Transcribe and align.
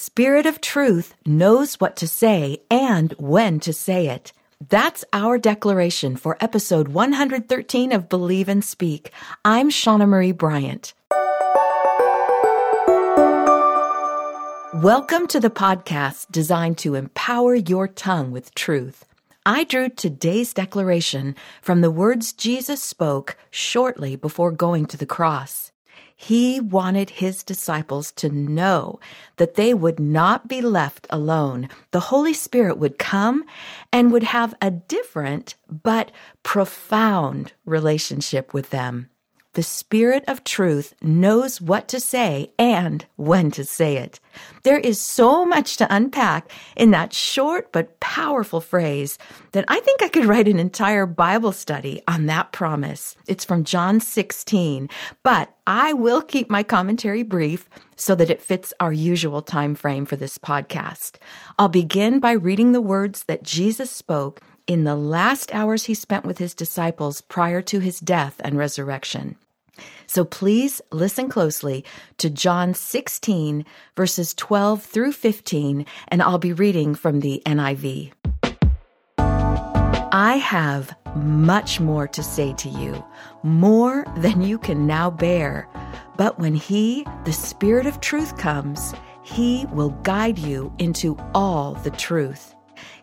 Spirit 0.00 0.46
of 0.46 0.60
truth 0.60 1.12
knows 1.26 1.74
what 1.80 1.96
to 1.96 2.06
say 2.06 2.58
and 2.70 3.12
when 3.18 3.58
to 3.58 3.72
say 3.72 4.06
it. 4.06 4.32
That's 4.68 5.04
our 5.12 5.38
declaration 5.38 6.14
for 6.14 6.36
episode 6.40 6.86
113 6.86 7.90
of 7.90 8.08
Believe 8.08 8.48
and 8.48 8.64
Speak. 8.64 9.10
I'm 9.44 9.70
Shauna 9.70 10.06
Marie 10.06 10.30
Bryant. 10.30 10.94
Welcome 14.84 15.26
to 15.26 15.40
the 15.40 15.50
podcast 15.50 16.30
designed 16.30 16.78
to 16.78 16.94
empower 16.94 17.56
your 17.56 17.88
tongue 17.88 18.30
with 18.30 18.54
truth. 18.54 19.04
I 19.44 19.64
drew 19.64 19.88
today's 19.88 20.52
declaration 20.52 21.34
from 21.60 21.80
the 21.80 21.90
words 21.90 22.32
Jesus 22.32 22.80
spoke 22.80 23.36
shortly 23.50 24.14
before 24.14 24.52
going 24.52 24.86
to 24.86 24.96
the 24.96 25.06
cross. 25.06 25.72
He 26.16 26.58
wanted 26.58 27.10
his 27.10 27.44
disciples 27.44 28.10
to 28.12 28.28
know 28.28 28.98
that 29.36 29.54
they 29.54 29.72
would 29.72 30.00
not 30.00 30.48
be 30.48 30.60
left 30.60 31.06
alone. 31.10 31.68
The 31.92 32.00
Holy 32.00 32.34
Spirit 32.34 32.76
would 32.78 32.98
come 32.98 33.44
and 33.92 34.10
would 34.10 34.24
have 34.24 34.54
a 34.60 34.70
different 34.70 35.54
but 35.70 36.10
profound 36.42 37.52
relationship 37.64 38.52
with 38.52 38.70
them. 38.70 39.10
The 39.58 39.64
Spirit 39.64 40.22
of 40.28 40.44
truth 40.44 40.94
knows 41.02 41.60
what 41.60 41.88
to 41.88 41.98
say 41.98 42.52
and 42.60 43.04
when 43.16 43.50
to 43.50 43.64
say 43.64 43.96
it. 43.96 44.20
There 44.62 44.78
is 44.78 45.00
so 45.00 45.44
much 45.44 45.78
to 45.78 45.92
unpack 45.92 46.52
in 46.76 46.92
that 46.92 47.12
short 47.12 47.72
but 47.72 47.98
powerful 47.98 48.60
phrase 48.60 49.18
that 49.50 49.64
I 49.66 49.80
think 49.80 50.00
I 50.00 50.10
could 50.10 50.26
write 50.26 50.46
an 50.46 50.60
entire 50.60 51.06
Bible 51.06 51.50
study 51.50 52.00
on 52.06 52.26
that 52.26 52.52
promise. 52.52 53.16
It's 53.26 53.44
from 53.44 53.64
John 53.64 53.98
16, 53.98 54.88
but 55.24 55.52
I 55.66 55.92
will 55.92 56.22
keep 56.22 56.48
my 56.48 56.62
commentary 56.62 57.24
brief 57.24 57.68
so 57.96 58.14
that 58.14 58.30
it 58.30 58.40
fits 58.40 58.72
our 58.78 58.92
usual 58.92 59.42
time 59.42 59.74
frame 59.74 60.06
for 60.06 60.14
this 60.14 60.38
podcast. 60.38 61.16
I'll 61.58 61.68
begin 61.68 62.20
by 62.20 62.30
reading 62.30 62.70
the 62.70 62.80
words 62.80 63.24
that 63.24 63.42
Jesus 63.42 63.90
spoke 63.90 64.40
in 64.68 64.84
the 64.84 64.94
last 64.94 65.52
hours 65.52 65.86
he 65.86 65.94
spent 65.94 66.24
with 66.24 66.38
his 66.38 66.54
disciples 66.54 67.22
prior 67.22 67.60
to 67.62 67.80
his 67.80 67.98
death 67.98 68.40
and 68.44 68.56
resurrection. 68.56 69.34
So 70.06 70.24
please 70.24 70.80
listen 70.90 71.28
closely 71.28 71.84
to 72.18 72.30
John 72.30 72.74
16, 72.74 73.64
verses 73.96 74.34
12 74.34 74.82
through 74.82 75.12
15, 75.12 75.84
and 76.08 76.22
I'll 76.22 76.38
be 76.38 76.52
reading 76.52 76.94
from 76.94 77.20
the 77.20 77.42
NIV. 77.46 78.12
I 80.10 80.38
have 80.38 80.96
much 81.16 81.80
more 81.80 82.08
to 82.08 82.22
say 82.22 82.54
to 82.54 82.68
you, 82.68 83.04
more 83.42 84.06
than 84.16 84.40
you 84.40 84.58
can 84.58 84.86
now 84.86 85.10
bear. 85.10 85.68
But 86.16 86.38
when 86.38 86.54
He, 86.54 87.06
the 87.24 87.32
Spirit 87.32 87.86
of 87.86 88.00
truth, 88.00 88.38
comes, 88.38 88.94
He 89.22 89.66
will 89.70 89.90
guide 90.02 90.38
you 90.38 90.72
into 90.78 91.16
all 91.34 91.74
the 91.74 91.90
truth. 91.90 92.54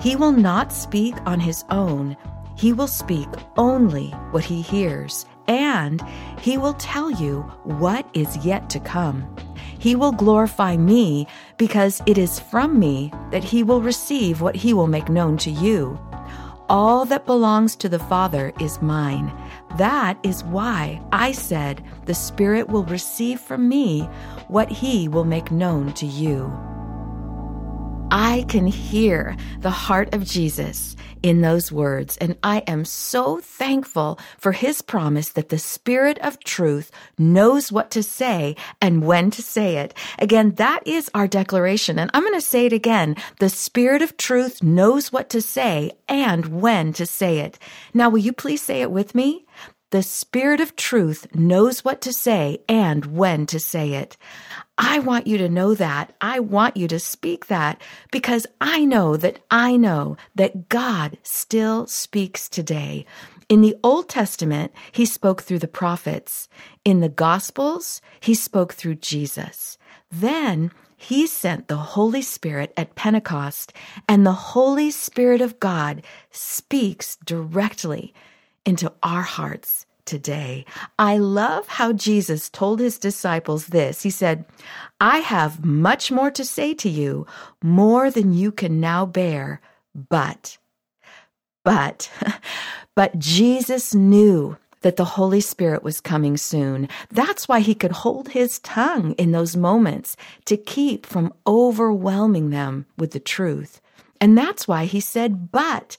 He 0.00 0.14
will 0.14 0.32
not 0.32 0.72
speak 0.72 1.14
on 1.26 1.40
His 1.40 1.64
own, 1.70 2.16
He 2.56 2.72
will 2.72 2.86
speak 2.86 3.28
only 3.56 4.10
what 4.30 4.44
He 4.44 4.62
hears 4.62 5.26
and 5.48 6.02
he 6.40 6.58
will 6.58 6.74
tell 6.74 7.10
you 7.10 7.42
what 7.64 8.06
is 8.14 8.36
yet 8.44 8.70
to 8.70 8.80
come. 8.80 9.34
He 9.78 9.96
will 9.96 10.12
glorify 10.12 10.76
me 10.76 11.26
because 11.56 12.02
it 12.06 12.16
is 12.16 12.38
from 12.38 12.78
me 12.78 13.12
that 13.30 13.42
he 13.42 13.62
will 13.62 13.80
receive 13.80 14.40
what 14.40 14.54
he 14.54 14.72
will 14.72 14.86
make 14.86 15.08
known 15.08 15.36
to 15.38 15.50
you. 15.50 15.98
All 16.68 17.04
that 17.06 17.26
belongs 17.26 17.76
to 17.76 17.88
the 17.88 17.98
Father 17.98 18.52
is 18.60 18.80
mine. 18.80 19.32
That 19.76 20.18
is 20.22 20.44
why 20.44 21.02
I 21.12 21.32
said 21.32 21.84
the 22.06 22.14
Spirit 22.14 22.68
will 22.68 22.84
receive 22.84 23.40
from 23.40 23.68
me 23.68 24.02
what 24.48 24.70
he 24.70 25.08
will 25.08 25.24
make 25.24 25.50
known 25.50 25.92
to 25.94 26.06
you. 26.06 26.50
I 28.14 28.44
can 28.46 28.66
hear 28.66 29.38
the 29.60 29.70
heart 29.70 30.12
of 30.12 30.22
Jesus 30.22 30.96
in 31.22 31.40
those 31.40 31.72
words, 31.72 32.18
and 32.18 32.36
I 32.42 32.58
am 32.66 32.84
so 32.84 33.40
thankful 33.40 34.18
for 34.36 34.52
his 34.52 34.82
promise 34.82 35.30
that 35.30 35.48
the 35.48 35.58
Spirit 35.58 36.18
of 36.18 36.38
truth 36.44 36.90
knows 37.16 37.72
what 37.72 37.90
to 37.92 38.02
say 38.02 38.54
and 38.82 39.06
when 39.06 39.30
to 39.30 39.40
say 39.40 39.78
it. 39.78 39.94
Again, 40.18 40.50
that 40.56 40.86
is 40.86 41.10
our 41.14 41.26
declaration, 41.26 41.98
and 41.98 42.10
I'm 42.12 42.22
going 42.22 42.34
to 42.34 42.42
say 42.42 42.66
it 42.66 42.74
again. 42.74 43.16
The 43.38 43.48
Spirit 43.48 44.02
of 44.02 44.18
truth 44.18 44.62
knows 44.62 45.10
what 45.10 45.30
to 45.30 45.40
say 45.40 45.92
and 46.06 46.60
when 46.60 46.92
to 46.94 47.06
say 47.06 47.38
it. 47.38 47.58
Now, 47.94 48.10
will 48.10 48.18
you 48.18 48.34
please 48.34 48.60
say 48.60 48.82
it 48.82 48.90
with 48.90 49.14
me? 49.14 49.46
The 49.92 50.02
Spirit 50.02 50.62
of 50.62 50.74
truth 50.74 51.26
knows 51.34 51.84
what 51.84 52.00
to 52.00 52.14
say 52.14 52.62
and 52.66 53.04
when 53.04 53.44
to 53.44 53.60
say 53.60 53.92
it. 53.92 54.16
I 54.78 55.00
want 55.00 55.26
you 55.26 55.36
to 55.36 55.50
know 55.50 55.74
that. 55.74 56.14
I 56.18 56.40
want 56.40 56.78
you 56.78 56.88
to 56.88 56.98
speak 56.98 57.48
that 57.48 57.78
because 58.10 58.46
I 58.58 58.86
know 58.86 59.18
that 59.18 59.40
I 59.50 59.76
know 59.76 60.16
that 60.34 60.70
God 60.70 61.18
still 61.22 61.86
speaks 61.88 62.48
today. 62.48 63.04
In 63.50 63.60
the 63.60 63.76
Old 63.84 64.08
Testament, 64.08 64.72
he 64.92 65.04
spoke 65.04 65.42
through 65.42 65.58
the 65.58 65.68
prophets. 65.68 66.48
In 66.86 67.00
the 67.00 67.10
Gospels, 67.10 68.00
he 68.18 68.32
spoke 68.32 68.72
through 68.72 68.94
Jesus. 68.94 69.76
Then 70.10 70.70
he 70.96 71.26
sent 71.26 71.68
the 71.68 71.76
Holy 71.76 72.22
Spirit 72.22 72.72
at 72.78 72.94
Pentecost, 72.94 73.74
and 74.08 74.24
the 74.24 74.32
Holy 74.32 74.90
Spirit 74.90 75.42
of 75.42 75.60
God 75.60 76.02
speaks 76.30 77.16
directly 77.26 78.14
into 78.64 78.92
our 79.02 79.22
hearts 79.22 79.86
today. 80.04 80.64
I 80.98 81.18
love 81.18 81.68
how 81.68 81.92
Jesus 81.92 82.50
told 82.50 82.80
his 82.80 82.98
disciples 82.98 83.68
this. 83.68 84.02
He 84.02 84.10
said, 84.10 84.44
I 85.00 85.18
have 85.18 85.64
much 85.64 86.10
more 86.10 86.30
to 86.32 86.44
say 86.44 86.74
to 86.74 86.88
you, 86.88 87.26
more 87.62 88.10
than 88.10 88.32
you 88.32 88.52
can 88.52 88.80
now 88.80 89.06
bear, 89.06 89.60
but, 90.08 90.58
but, 91.64 92.10
but 92.94 93.18
Jesus 93.18 93.94
knew 93.94 94.56
that 94.82 94.96
the 94.96 95.04
Holy 95.04 95.40
Spirit 95.40 95.82
was 95.82 96.00
coming 96.00 96.36
soon. 96.36 96.88
That's 97.10 97.48
why 97.48 97.60
he 97.60 97.74
could 97.74 97.92
hold 97.92 98.30
his 98.30 98.58
tongue 98.60 99.12
in 99.12 99.32
those 99.32 99.56
moments 99.56 100.16
to 100.46 100.56
keep 100.56 101.06
from 101.06 101.32
overwhelming 101.46 102.50
them 102.50 102.86
with 102.98 103.12
the 103.12 103.20
truth. 103.20 103.80
And 104.20 104.36
that's 104.36 104.68
why 104.68 104.84
he 104.84 105.00
said, 105.00 105.50
but, 105.50 105.96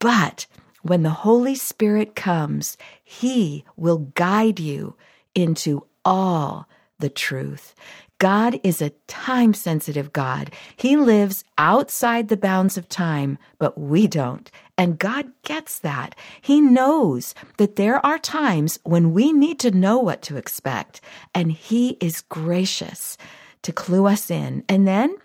but, 0.00 0.46
when 0.88 1.02
the 1.02 1.10
Holy 1.10 1.54
Spirit 1.54 2.14
comes, 2.14 2.76
He 3.04 3.64
will 3.76 3.98
guide 4.14 4.58
you 4.58 4.96
into 5.34 5.86
all 6.04 6.68
the 6.98 7.10
truth. 7.10 7.74
God 8.18 8.58
is 8.64 8.82
a 8.82 8.90
time 9.06 9.54
sensitive 9.54 10.12
God. 10.12 10.50
He 10.76 10.96
lives 10.96 11.44
outside 11.56 12.28
the 12.28 12.36
bounds 12.36 12.76
of 12.76 12.88
time, 12.88 13.38
but 13.58 13.78
we 13.78 14.08
don't. 14.08 14.50
And 14.76 14.98
God 14.98 15.26
gets 15.42 15.78
that. 15.80 16.16
He 16.40 16.60
knows 16.60 17.34
that 17.58 17.76
there 17.76 18.04
are 18.04 18.18
times 18.18 18.80
when 18.82 19.12
we 19.12 19.32
need 19.32 19.60
to 19.60 19.70
know 19.70 19.98
what 19.98 20.22
to 20.22 20.36
expect, 20.36 21.00
and 21.34 21.52
He 21.52 21.96
is 22.00 22.22
gracious 22.22 23.16
to 23.62 23.72
clue 23.72 24.06
us 24.06 24.30
in. 24.30 24.64
And 24.68 24.88
then 24.88 25.16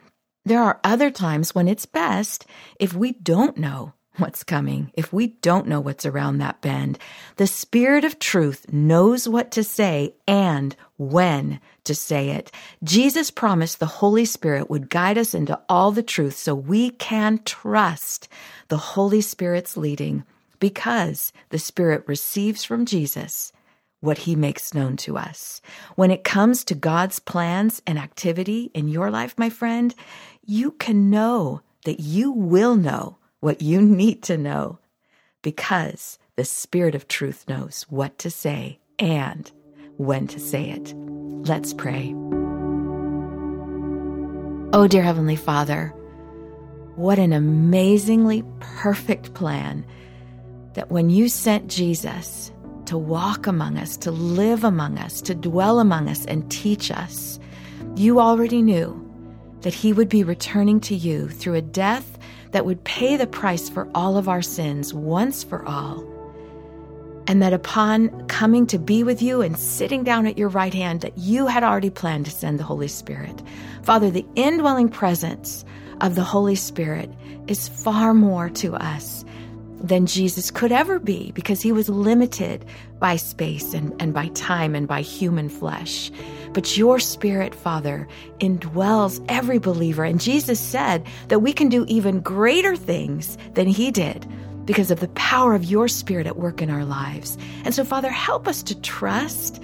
there 0.45 0.61
are 0.61 0.79
other 0.83 1.09
times 1.09 1.55
when 1.55 1.67
it's 1.67 1.87
best 1.87 2.45
if 2.79 2.93
we 2.93 3.13
don't 3.13 3.57
know 3.57 3.93
what's 4.17 4.43
coming, 4.43 4.91
if 4.93 5.11
we 5.11 5.27
don't 5.27 5.67
know 5.67 5.79
what's 5.79 6.05
around 6.05 6.37
that 6.37 6.61
bend, 6.61 6.99
the 7.37 7.47
Spirit 7.47 8.03
of 8.03 8.19
truth 8.19 8.71
knows 8.71 9.27
what 9.27 9.51
to 9.51 9.63
say 9.63 10.13
and 10.27 10.75
when 10.97 11.59
to 11.83 11.95
say 11.95 12.29
it. 12.29 12.51
Jesus 12.83 13.31
promised 13.31 13.79
the 13.79 13.85
Holy 13.85 14.25
Spirit 14.25 14.69
would 14.69 14.89
guide 14.89 15.17
us 15.17 15.33
into 15.33 15.59
all 15.67 15.91
the 15.91 16.03
truth 16.03 16.37
so 16.37 16.53
we 16.53 16.91
can 16.91 17.39
trust 17.43 18.27
the 18.67 18.77
Holy 18.77 19.21
Spirit's 19.21 19.75
leading 19.75 20.23
because 20.59 21.33
the 21.49 21.59
Spirit 21.59 22.03
receives 22.07 22.63
from 22.63 22.85
Jesus 22.85 23.51
what 23.99 24.19
he 24.19 24.35
makes 24.35 24.73
known 24.73 24.97
to 24.97 25.17
us. 25.17 25.61
When 25.95 26.11
it 26.11 26.23
comes 26.23 26.65
to 26.65 26.75
God's 26.75 27.19
plans 27.19 27.81
and 27.87 27.97
activity 27.97 28.69
in 28.73 28.89
your 28.89 29.09
life, 29.09 29.33
my 29.37 29.49
friend, 29.49 29.95
you 30.45 30.71
can 30.71 31.09
know 31.09 31.61
that 31.85 31.99
you 32.01 32.31
will 32.31 32.75
know 32.75 33.17
what 33.43 33.61
you 33.61 33.81
need 33.81 34.23
to 34.23 34.37
know 34.37 34.79
because 35.41 36.17
the 36.37 36.45
Spirit 36.45 36.95
of 36.95 37.09
truth 37.09 37.43
knows 37.49 37.85
what 37.89 38.17
to 38.17 38.31
say 38.31 38.79
and 38.97 39.51
when 39.97 40.25
to 40.27 40.39
say 40.39 40.69
it. 40.69 40.93
Let's 40.95 41.73
pray. 41.73 42.15
Oh, 44.71 44.87
dear 44.89 45.03
Heavenly 45.03 45.35
Father, 45.35 45.89
what 46.95 47.19
an 47.19 47.33
amazingly 47.33 48.45
perfect 48.61 49.33
plan 49.33 49.85
that 50.75 50.89
when 50.89 51.09
you 51.09 51.27
sent 51.27 51.67
Jesus 51.67 52.49
to 52.85 52.97
walk 52.97 53.45
among 53.45 53.77
us, 53.77 53.97
to 53.97 54.11
live 54.11 54.63
among 54.63 54.97
us, 54.97 55.21
to 55.21 55.35
dwell 55.35 55.81
among 55.81 56.07
us, 56.07 56.25
and 56.27 56.49
teach 56.49 56.91
us, 56.91 57.41
you 57.97 58.21
already 58.21 58.61
knew 58.61 58.97
that 59.61 59.73
he 59.73 59.91
would 59.91 60.07
be 60.07 60.23
returning 60.23 60.79
to 60.79 60.95
you 60.95 61.27
through 61.27 61.55
a 61.55 61.61
death 61.61 62.17
that 62.53 62.65
would 62.65 62.83
pay 62.85 63.17
the 63.17 63.27
price 63.27 63.67
for 63.69 63.87
all 63.93 64.17
of 64.17 64.29
our 64.29 64.41
sins 64.41 64.93
once 64.93 65.43
for 65.43 65.65
all. 65.67 66.03
and 67.27 67.41
that 67.41 67.53
upon 67.53 68.27
coming 68.27 68.67
to 68.67 68.77
be 68.77 69.03
with 69.03 69.21
you 69.21 69.41
and 69.41 69.57
sitting 69.57 70.03
down 70.03 70.25
at 70.27 70.37
your 70.37 70.49
right 70.49 70.73
hand, 70.73 71.01
that 71.01 71.17
you 71.17 71.47
had 71.47 71.63
already 71.63 71.89
planned 71.89 72.25
to 72.25 72.31
send 72.31 72.59
the 72.59 72.63
Holy 72.63 72.87
Spirit. 72.87 73.41
Father, 73.83 74.09
the 74.09 74.25
indwelling 74.35 74.89
presence 74.89 75.63
of 76.01 76.15
the 76.15 76.23
Holy 76.23 76.55
Spirit 76.55 77.09
is 77.47 77.67
far 77.69 78.13
more 78.13 78.49
to 78.49 78.75
us 78.75 79.23
than 79.81 80.05
Jesus 80.05 80.51
could 80.51 80.71
ever 80.71 80.99
be 80.99 81.31
because 81.33 81.61
he 81.61 81.71
was 81.71 81.89
limited 81.89 82.65
by 82.99 83.15
space 83.17 83.73
and, 83.73 83.93
and 84.01 84.13
by 84.13 84.27
time 84.29 84.75
and 84.75 84.87
by 84.87 85.01
human 85.01 85.49
flesh. 85.49 86.11
But 86.53 86.77
your 86.77 86.99
spirit, 86.99 87.55
Father, 87.55 88.07
indwells 88.39 89.23
every 89.27 89.57
believer. 89.57 90.03
And 90.03 90.21
Jesus 90.21 90.59
said 90.59 91.05
that 91.29 91.39
we 91.39 91.53
can 91.53 91.69
do 91.69 91.85
even 91.87 92.19
greater 92.19 92.75
things 92.75 93.37
than 93.53 93.67
he 93.67 93.91
did 93.91 94.27
because 94.65 94.91
of 94.91 94.99
the 94.99 95.09
power 95.09 95.55
of 95.55 95.65
your 95.65 95.87
spirit 95.87 96.27
at 96.27 96.37
work 96.37 96.61
in 96.61 96.69
our 96.69 96.85
lives. 96.85 97.37
And 97.65 97.73
so, 97.73 97.83
Father, 97.83 98.09
help 98.09 98.47
us 98.47 98.63
to 98.63 98.79
trust 98.81 99.61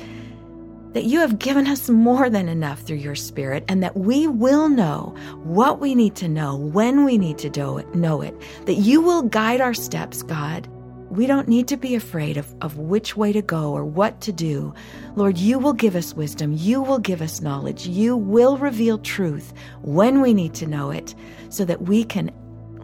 that 0.93 1.03
you 1.03 1.19
have 1.19 1.37
given 1.37 1.67
us 1.67 1.89
more 1.89 2.29
than 2.29 2.49
enough 2.49 2.81
through 2.81 2.97
your 2.97 3.15
spirit 3.15 3.63
and 3.67 3.83
that 3.83 3.95
we 3.95 4.27
will 4.27 4.69
know 4.69 5.15
what 5.43 5.79
we 5.79 5.93
need 5.93 6.15
to 6.15 6.27
know 6.27 6.55
when 6.55 7.05
we 7.05 7.17
need 7.17 7.37
to 7.37 7.49
know 7.93 8.21
it. 8.21 8.35
That 8.65 8.73
you 8.73 9.01
will 9.01 9.21
guide 9.21 9.61
our 9.61 9.73
steps, 9.73 10.23
God. 10.23 10.67
We 11.09 11.25
don't 11.25 11.47
need 11.47 11.67
to 11.69 11.77
be 11.77 11.95
afraid 11.95 12.37
of, 12.37 12.53
of 12.61 12.77
which 12.77 13.17
way 13.17 13.33
to 13.33 13.41
go 13.41 13.71
or 13.73 13.83
what 13.83 14.21
to 14.21 14.31
do. 14.31 14.73
Lord, 15.15 15.37
you 15.37 15.57
will 15.57 15.73
give 15.73 15.95
us 15.95 16.13
wisdom. 16.13 16.53
You 16.55 16.81
will 16.81 16.99
give 16.99 17.21
us 17.21 17.41
knowledge. 17.41 17.87
You 17.87 18.15
will 18.15 18.57
reveal 18.57 18.99
truth 18.99 19.53
when 19.81 20.21
we 20.21 20.33
need 20.33 20.53
to 20.55 20.67
know 20.67 20.91
it 20.91 21.15
so 21.49 21.65
that 21.65 21.83
we 21.83 22.03
can 22.03 22.31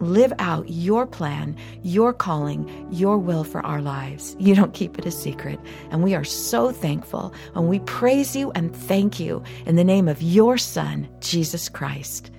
live 0.00 0.32
out 0.38 0.68
your 0.68 1.06
plan, 1.06 1.56
your 1.82 2.12
calling, 2.12 2.86
your 2.90 3.18
will 3.18 3.44
for 3.44 3.64
our 3.64 3.80
lives. 3.80 4.36
You 4.38 4.54
don't 4.54 4.74
keep 4.74 4.98
it 4.98 5.06
a 5.06 5.10
secret. 5.10 5.58
And 5.90 6.02
we 6.02 6.14
are 6.14 6.24
so 6.24 6.72
thankful. 6.72 7.32
And 7.54 7.68
we 7.68 7.78
praise 7.80 8.36
you 8.36 8.50
and 8.52 8.74
thank 8.74 9.20
you 9.20 9.42
in 9.64 9.76
the 9.76 9.84
name 9.84 10.08
of 10.08 10.20
your 10.20 10.58
Son, 10.58 11.08
Jesus 11.20 11.68
Christ. 11.68 12.30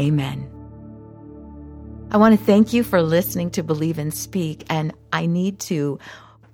Amen. 0.00 0.53
I 2.14 2.16
want 2.16 2.38
to 2.38 2.44
thank 2.44 2.72
you 2.72 2.84
for 2.84 3.02
listening 3.02 3.50
to 3.50 3.64
Believe 3.64 3.98
and 3.98 4.14
Speak. 4.14 4.64
And 4.70 4.94
I 5.12 5.26
need 5.26 5.58
to 5.60 5.98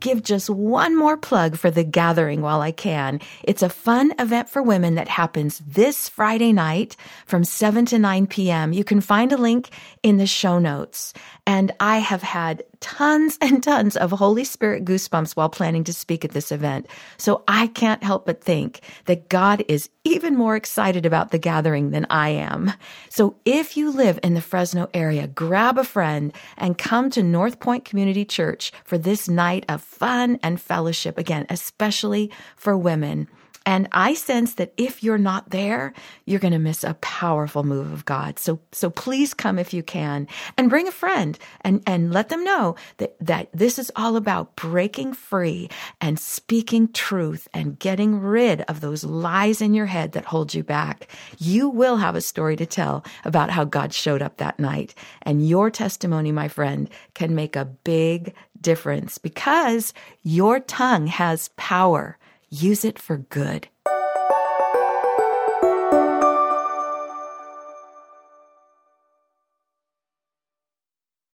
give 0.01 0.23
just 0.23 0.49
one 0.49 0.97
more 0.97 1.19
plug 1.19 1.55
for 1.59 1.71
the 1.71 1.85
gathering 1.85 2.41
while 2.41 2.63
I 2.63 2.73
can. 2.73 3.21
It's 3.45 3.63
a 3.63 3.69
fun 3.69 4.15
event 4.19 4.49
for 4.49 4.63
women 4.63 4.95
that 4.95 5.09
happens 5.09 5.59
this 5.59 6.09
Friday 6.09 6.55
night 6.55 6.97
from 7.27 7.45
7 7.45 7.85
to 7.87 7.99
9 7.99 8.27
p.m. 8.27 8.73
You 8.73 8.85
can 8.85 9.03
find 9.03 9.33
a 9.33 9.37
link 9.37 9.69
in 10.03 10.17
the 10.17 10.27
show 10.27 10.59
notes. 10.59 11.13
And 11.47 11.73
I 11.81 11.99
have 11.99 12.23
had 12.23 12.63
tons 12.81 13.39
and 13.41 13.63
tons 13.63 13.97
of 13.97 14.11
Holy 14.11 14.45
Spirit 14.45 14.85
goosebumps 14.85 15.37
while 15.37 15.49
planning 15.49 15.85
to 15.85 15.93
speak 15.93 16.25
at 16.25 16.33
this 16.33 16.53
event. 16.53 16.87
So 17.17 17.43
I 17.49 17.67
can't 17.69 18.03
help 18.03 18.27
but 18.27 18.43
think 18.43 18.81
that 19.07 19.29
God 19.29 19.65
is 19.69 19.91
even 20.05 20.37
more 20.37 20.57
excited 20.57 21.05
about 21.05 21.31
the 21.31 21.39
gathering 21.39 21.91
than 21.91 22.07
I 22.11 22.31
am. 22.31 22.73
So 23.09 23.37
if 23.45 23.77
you 23.77 23.91
live 23.91 24.19
in 24.23 24.35
the 24.35 24.41
Fresno 24.41 24.89
area, 24.95 25.27
grab 25.27 25.79
a 25.79 25.85
friend 25.85 26.33
and 26.57 26.79
come 26.79 27.11
to 27.11 27.23
North 27.23 27.61
Point 27.61 27.85
Community 27.85 28.25
Church 28.25 28.73
for 28.85 28.99
this 28.99 29.29
night 29.29 29.65
of 29.69 29.83
fun 29.83 30.39
and 30.43 30.61
fellowship 30.61 31.19
again, 31.19 31.47
especially 31.49 32.31
for 32.57 32.77
women. 32.77 33.29
And 33.71 33.87
I 33.93 34.15
sense 34.15 34.55
that 34.55 34.73
if 34.77 35.05
you're 35.05 35.17
not 35.17 35.51
there, 35.51 35.93
you're 36.25 36.41
going 36.41 36.53
to 36.53 36.59
miss 36.59 36.83
a 36.83 36.95
powerful 36.95 37.63
move 37.63 37.93
of 37.93 38.05
God. 38.05 38.41
So, 38.41 38.59
so 38.73 38.91
please 38.91 39.33
come 39.33 39.61
if 39.61 39.73
you 39.73 39.85
can 39.85 40.27
and 40.59 40.69
bring 40.69 40.89
a 40.89 40.91
friend 40.93 41.39
and, 41.61 41.81
and 41.87 42.13
let 42.13 42.31
them 42.31 42.43
know 42.43 42.75
that, 42.97 43.15
that 43.21 43.49
this 43.53 43.79
is 43.79 43.93
all 43.95 44.17
about 44.17 44.57
breaking 44.57 45.13
free 45.13 45.71
and 46.01 46.19
speaking 46.19 46.93
truth 46.93 47.47
and 47.55 47.79
getting 47.79 48.19
rid 48.19 48.63
of 48.63 48.81
those 48.81 49.05
lies 49.05 49.63
in 49.63 49.73
your 49.73 49.87
head 49.87 50.13
that 50.13 50.25
hold 50.25 50.53
you 50.53 50.65
back. 50.65 51.07
You 51.39 51.69
will 51.69 51.99
have 51.99 52.17
a 52.17 52.21
story 52.21 52.57
to 52.57 52.67
tell 52.67 53.05
about 53.25 53.51
how 53.51 53.63
God 53.63 53.95
showed 53.95 54.21
up 54.21 54.39
that 54.39 54.59
night. 54.59 54.97
And 55.23 55.49
your 55.49 55.71
testimony, 55.71 56.33
my 56.33 56.49
friend, 56.49 56.91
can 57.15 57.37
make 57.37 57.55
a 57.55 57.67
big 57.67 58.35
difference 58.61 59.17
because 59.19 59.95
your 60.25 60.59
tongue 60.59 61.07
has 61.07 61.51
power. 61.57 62.19
Use 62.53 62.85
it 62.85 62.99
for 62.99 63.17
good. 63.17 63.69